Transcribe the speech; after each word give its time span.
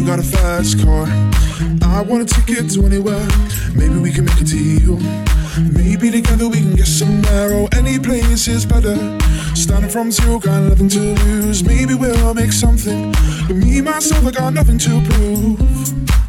you 0.00 0.06
got 0.06 0.18
a 0.18 0.22
fast 0.22 0.80
car. 0.80 1.06
I 1.82 2.00
want 2.02 2.22
a 2.22 2.34
ticket 2.34 2.70
to 2.70 2.86
anywhere. 2.86 3.26
Maybe 3.74 3.98
we 3.98 4.10
can 4.10 4.24
make 4.24 4.40
a 4.40 4.44
deal. 4.44 4.96
Maybe 5.72 6.10
together 6.10 6.48
we 6.48 6.60
can 6.60 6.74
get 6.74 6.86
somewhere. 6.86 7.52
Oh, 7.52 7.68
any 7.76 7.98
place 7.98 8.48
is 8.48 8.64
better. 8.64 8.96
Starting 9.54 9.90
from 9.90 10.10
zero, 10.10 10.38
got 10.38 10.62
nothing 10.62 10.88
to 10.90 11.00
lose. 11.00 11.62
Maybe 11.64 11.94
we'll 11.94 12.34
make 12.34 12.52
something. 12.52 13.12
But 13.46 13.56
me, 13.56 13.80
myself, 13.82 14.24
I 14.26 14.30
got 14.30 14.54
nothing 14.54 14.78
to 14.78 15.02
prove. 15.10 16.19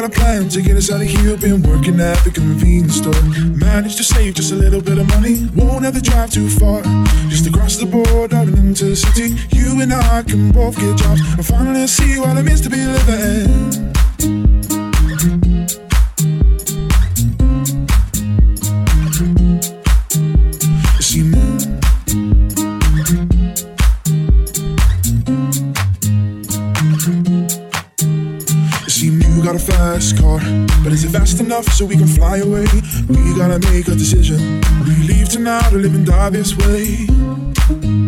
Got 0.00 0.04
a 0.04 0.10
plan 0.10 0.46
to 0.46 0.60
get 0.60 0.76
us 0.76 0.90
out 0.90 1.00
of 1.00 1.06
here. 1.06 1.38
Been 1.38 1.62
working 1.62 1.98
at 2.00 2.18
the 2.22 2.30
convenience 2.30 2.96
store. 2.96 3.22
Managed 3.56 3.96
to 3.96 4.04
save 4.04 4.34
just 4.34 4.52
a 4.52 4.54
little 4.54 4.82
bit 4.82 4.98
of 4.98 5.08
money. 5.08 5.48
Won't 5.54 5.84
have 5.86 5.94
to 5.94 6.02
drive 6.02 6.30
too 6.30 6.50
far. 6.50 6.82
Just 7.30 7.46
across 7.46 7.76
the 7.76 7.86
border 7.86 8.36
and 8.36 8.58
into 8.58 8.84
the 8.90 8.96
city. 8.96 9.36
You 9.56 9.80
and 9.80 9.94
I 9.94 10.22
can 10.22 10.52
both 10.52 10.76
get 10.76 10.98
jobs 10.98 11.20
and 11.20 11.46
finally 11.46 11.86
see 11.86 12.20
what 12.20 12.36
it 12.36 12.42
means 12.42 12.60
to 12.62 12.68
be 12.68 12.84
living. 12.84 14.55
Fast 29.66 30.18
car. 30.18 30.38
But 30.82 30.92
is 30.92 31.04
it 31.04 31.10
fast 31.10 31.40
enough 31.40 31.66
so 31.66 31.84
we 31.84 31.96
can 31.96 32.06
fly 32.06 32.38
away? 32.38 32.66
We 33.08 33.36
gotta 33.36 33.58
make 33.70 33.88
a 33.88 33.94
decision. 33.94 34.60
We 34.84 34.94
leave 35.06 35.28
tonight 35.28 35.72
or 35.72 35.78
live 35.78 35.94
and 35.94 36.06
die 36.06 36.30
this 36.30 36.56
way. 36.56 38.05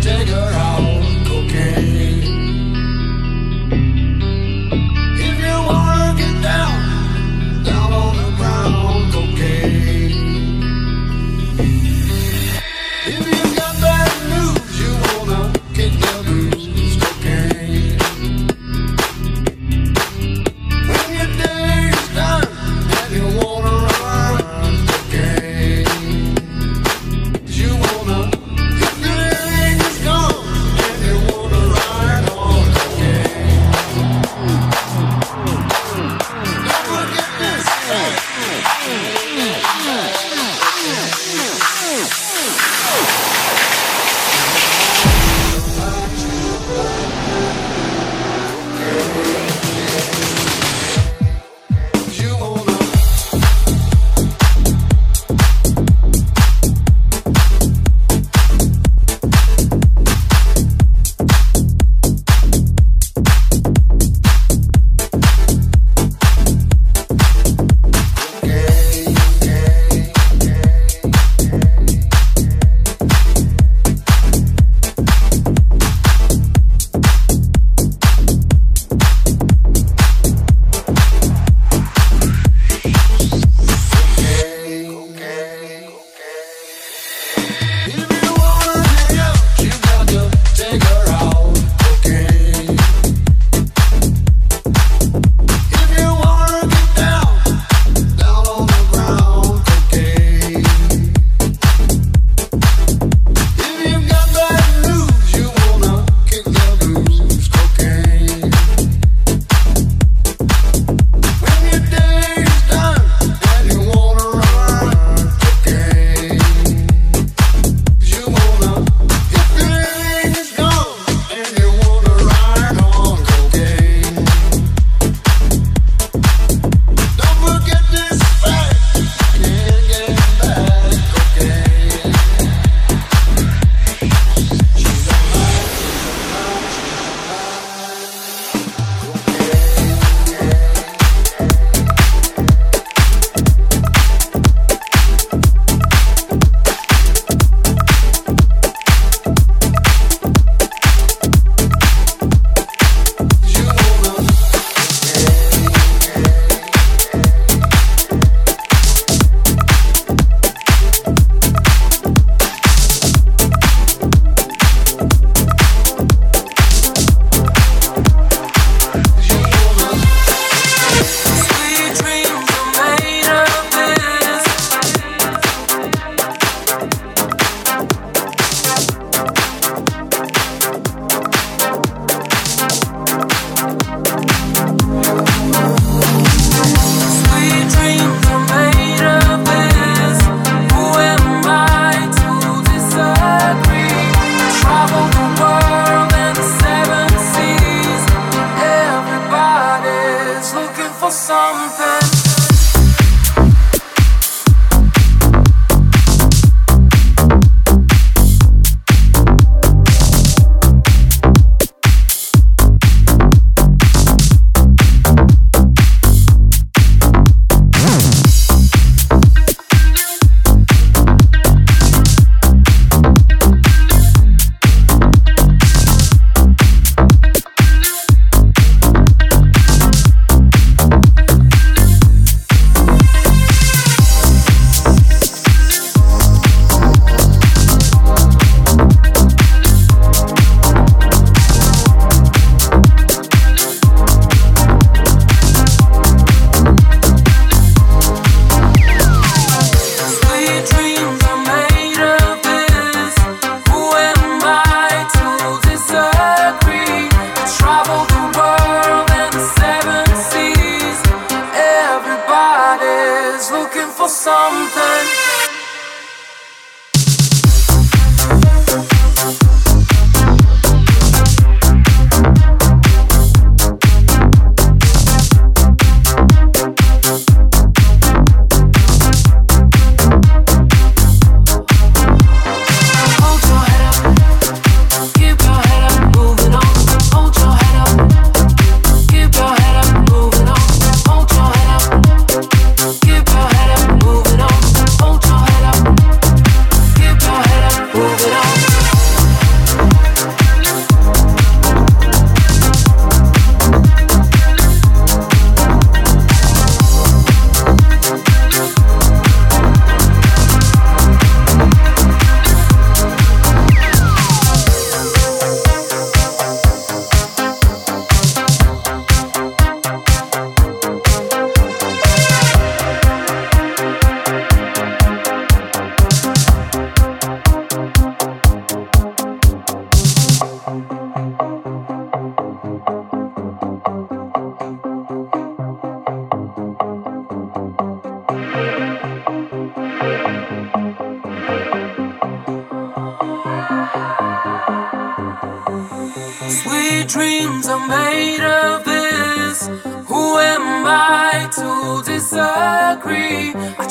take 0.00 0.28
her 0.28 0.59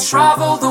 travel 0.09 0.57
the 0.57 0.68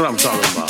what 0.00 0.08
I'm 0.08 0.16
talking 0.16 0.52
about. 0.56 0.69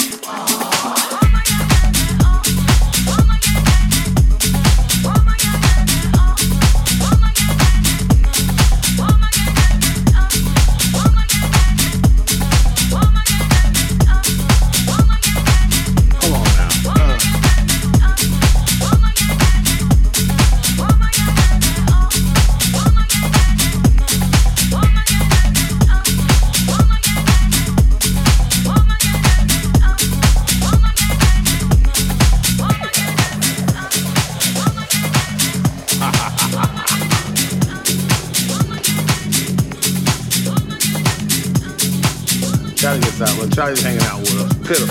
Charlie 42.81 43.01
gets 43.01 43.21
out, 43.21 43.37
but 43.39 43.55
Charlie's 43.55 43.83
hanging 43.83 44.01
out 44.05 44.21
with 44.21 44.41
us. 44.41 44.55
Kill 44.67 44.87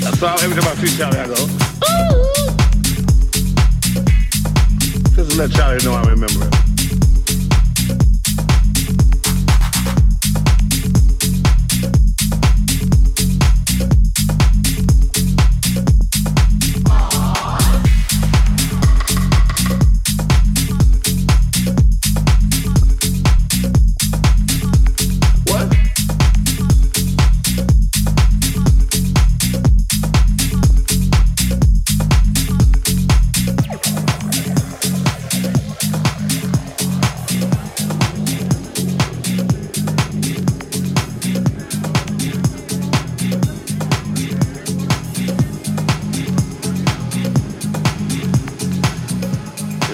That's 0.00 0.22
all. 0.22 0.38
every 0.38 0.54
time 0.54 0.70
I 0.70 0.74
see 0.76 0.96
Charlie, 0.96 1.18
I 1.18 1.26
go, 1.26 1.34
ooh. 1.34 2.26
Just 5.16 5.36
let 5.36 5.50
Charlie 5.50 5.84
know 5.84 5.94
I 5.94 6.02
remember 6.02 6.46
it. 6.46 6.55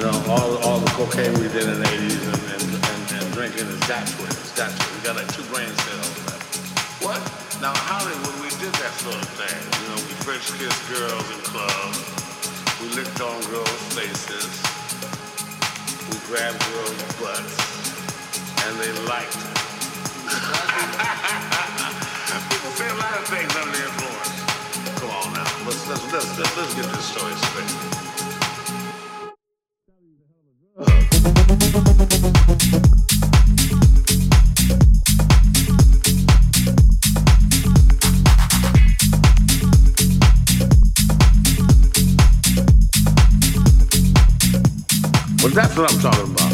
know, 0.03 0.35
all, 0.35 0.59
all 0.67 0.83
the 0.83 0.91
cocaine 0.99 1.31
we 1.39 1.47
did 1.55 1.63
in 1.63 1.79
the 1.79 1.87
80s 1.87 2.27
and, 2.27 2.43
and, 2.51 2.75
and, 2.75 3.23
and 3.23 3.27
drinking 3.33 3.71
is 3.71 3.79
that's 3.87 4.11
what 4.19 4.27
it 4.27 4.35
is. 4.35 4.51
That's 4.59 4.75
what 4.75 4.91
We 4.91 4.99
got 5.07 5.15
like 5.15 5.31
two 5.31 5.47
brain 5.47 5.71
cells 5.71 6.11
left. 6.27 6.43
What? 7.07 7.23
Now, 7.63 7.71
Hollywood, 7.71 8.35
we 8.43 8.51
did 8.59 8.75
that 8.83 8.91
sort 8.99 9.15
of 9.15 9.31
thing. 9.39 9.55
You 9.55 9.95
know, 9.95 10.03
we 10.03 10.11
French 10.27 10.43
kissed 10.59 10.83
girls 10.91 11.23
in 11.31 11.39
clubs. 11.47 12.03
We 12.83 12.91
licked 12.99 13.23
on 13.23 13.39
girls' 13.47 13.71
faces. 13.95 14.51
We 16.11 16.19
grabbed 16.27 16.59
girls' 16.59 16.99
butts. 17.23 17.55
And 18.67 18.75
they 18.83 18.91
liked 19.07 19.39
it. 19.39 19.55
People 22.51 22.75
say 22.75 22.91
a 22.91 22.99
lot 22.99 23.23
of 23.23 23.25
things 23.31 23.55
under 23.55 23.71
the 23.71 23.87
influence. 23.87 24.35
Come 24.99 25.15
on 25.15 25.31
now. 25.39 25.47
Let's, 25.63 25.87
let's, 25.87 26.03
let's, 26.11 26.27
let's 26.59 26.75
get 26.75 26.91
this 26.91 27.07
story 27.07 27.39
straight. 27.39 27.92
what 45.83 45.93
I'm 45.93 46.01
talking 46.01 46.33
about. 46.33 46.52